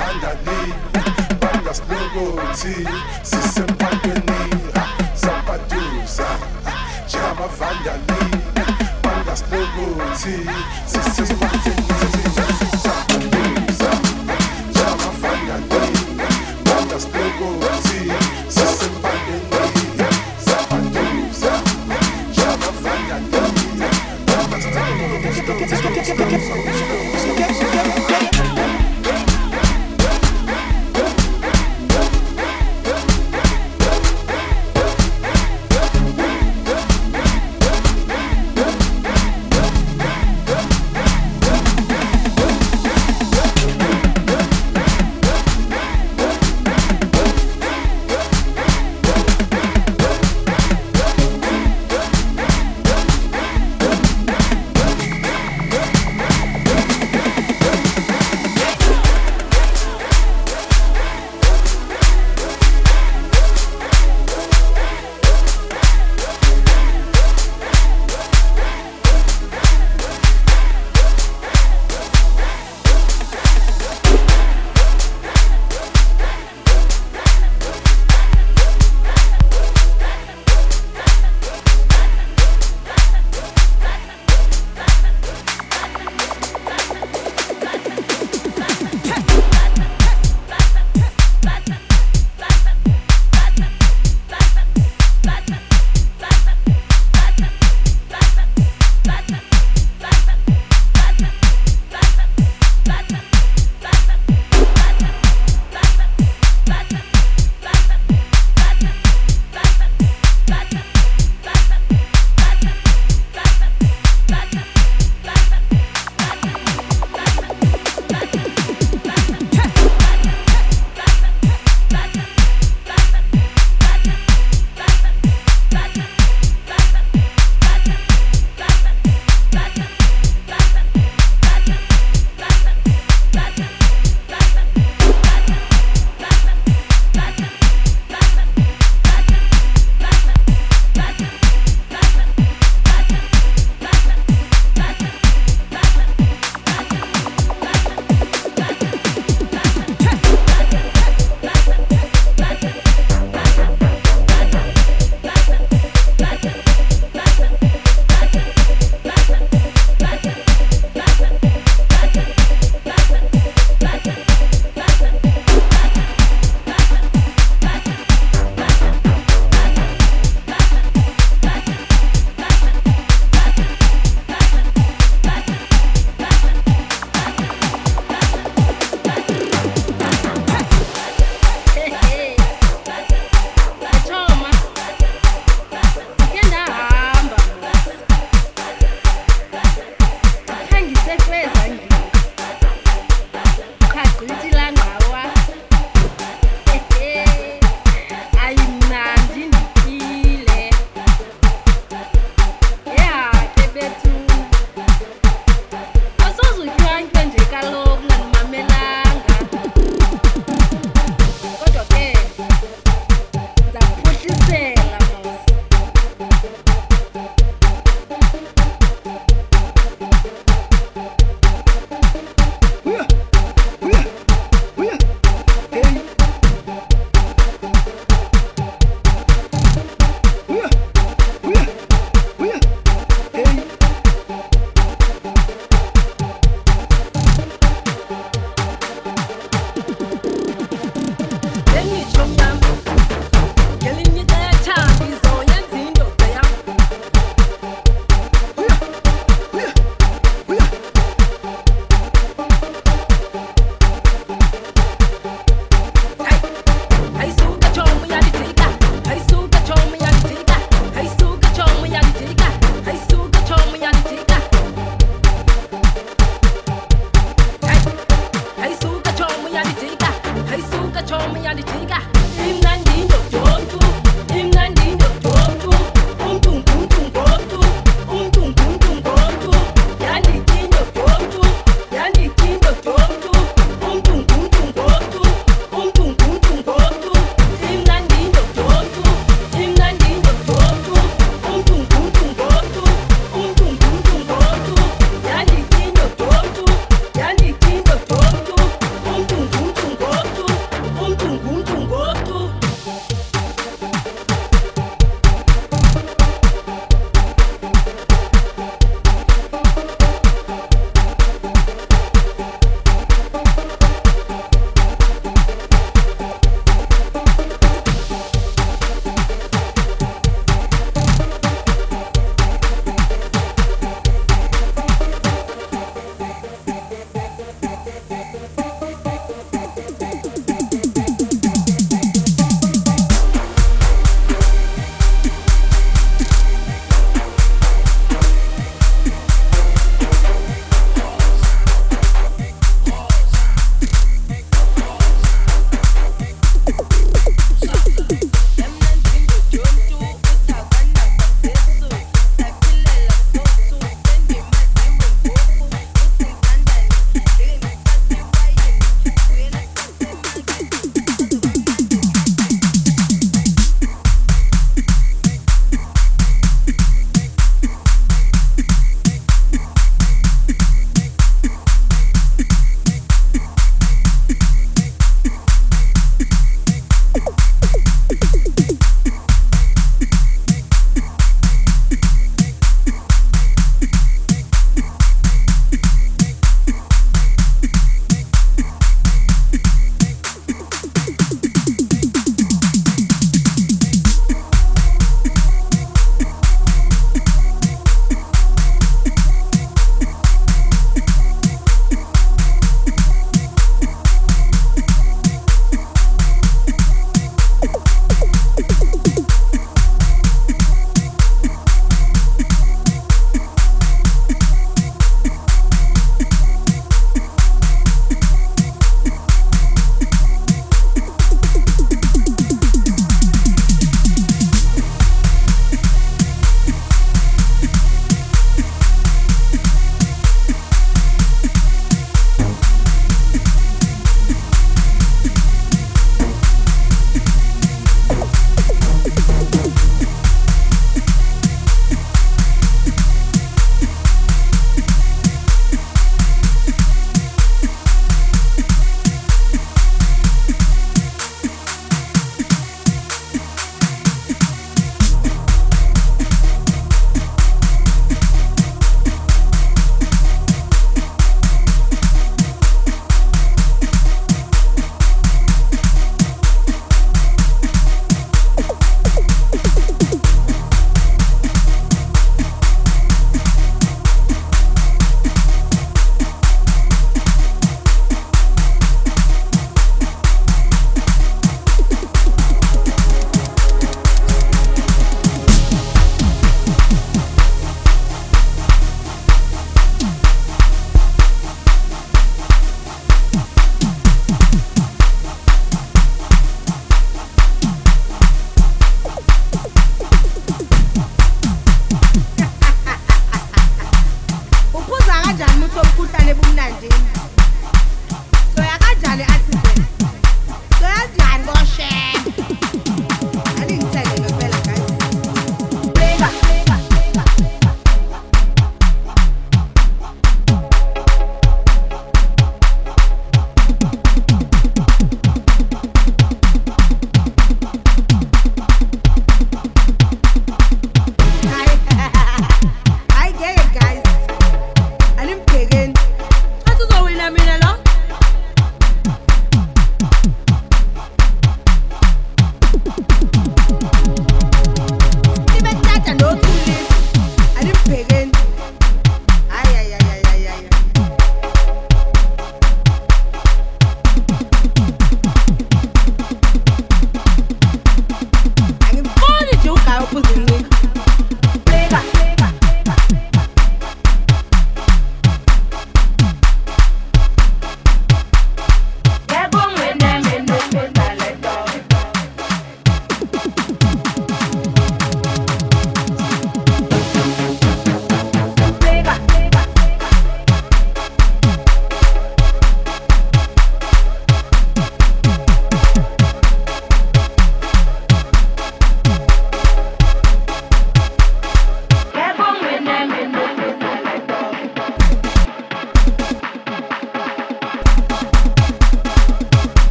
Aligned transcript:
vandali 0.00 0.74
banga 1.40 1.74
splogoti 1.74 2.88
sisempakweni 3.22 4.40
sampaduza 5.14 6.28
jama 7.12 7.46
vandali 7.58 8.22
banga 9.02 9.36
si. 10.16 11.09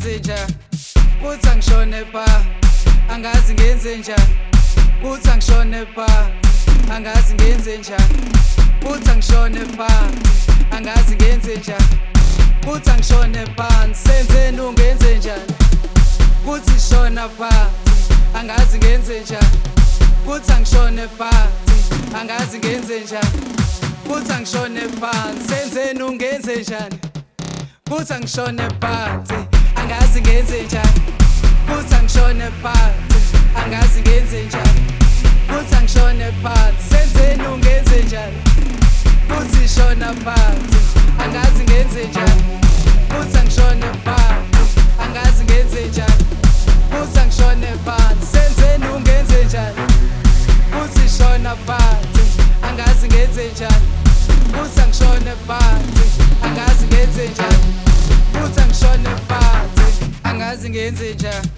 Ngenze 0.00 0.18
njani 0.18 0.54
kuthi 1.22 1.48
angishone 1.48 2.04
pha 2.12 2.44
angazi 3.14 3.54
ngenze 3.54 3.96
njani 3.96 4.36
kuthi 5.02 5.30
angishone 5.30 5.86
pha 5.94 6.30
angazi 6.94 7.34
ngenze 7.34 7.78
njani 7.78 8.14
kuthi 8.82 9.10
angishone 9.10 9.60
pha 9.76 9.88
angazi 10.76 11.16
ngenze 11.16 11.56
njani 11.56 11.98
kuthi 12.64 12.90
angishone 12.90 13.46
phansi 13.56 14.08
senzeni 14.08 14.60
ungenze 14.60 15.18
njani 15.18 15.52
kuthi 16.44 16.80
shona 16.90 17.28
phansi 17.28 18.14
angazi 18.34 18.78
ngenze 18.78 19.20
njani 19.20 19.58
kuthi 20.26 20.52
angishone 20.52 21.08
phansi 21.18 22.16
angazi 22.20 22.58
ngenze 22.58 23.00
njani 23.00 23.42
kuthi 24.08 24.32
angishone 24.32 24.80
phansi 25.00 25.48
senzeni 25.48 26.02
ungenze 26.02 26.56
njani 26.56 26.98
kuthi 27.88 28.12
angishone 28.14 28.68
phansi 28.80 29.49
angazi 30.10 30.20
ngenze 30.20 30.62
njani? 30.62 31.00
Kuthi 31.66 31.94
angishone 31.94 32.50
phansi 32.62 33.36
angazi 33.64 34.00
ngenze 34.00 34.42
njani? 34.42 34.80
Kuthi 35.48 35.76
angishone 35.76 36.32
phansi 36.42 36.82
senzeni 36.90 37.46
ungenze 37.46 38.02
njani? 38.06 38.36
Kuthi 39.28 39.68
shona 39.68 40.12
phansi 40.24 40.78
angazi 41.24 41.62
ngenze 41.64 42.04
njani? 42.10 42.42
Kuthi 43.08 43.38
angishone 43.38 43.86
phansi 44.04 44.80
angazi 45.04 45.44
ngenze 45.44 45.80
njani? 45.88 46.24
Kuthi 46.90 47.18
angishone 47.20 47.70
phansi 47.84 48.26
senzeni 48.32 48.86
ungenze 48.96 49.44
njani? 49.44 49.82
Kuthi 50.72 51.08
shona 51.18 51.54
phansi 51.66 52.22
angazi 52.68 53.06
ngenze 53.08 53.44
njani? 53.54 53.86
Kuthi 54.52 54.80
angishone 54.80 55.32
phansi 55.46 56.02
angazi 56.44 56.86
ngenze 56.86 57.28
njani? 57.28 57.64
Kuthi 58.32 58.60
angishone 58.60 59.10
phansi. 59.28 59.79
Angazi 60.40 60.70
ngenze 60.70 61.14
njani 61.14 61.48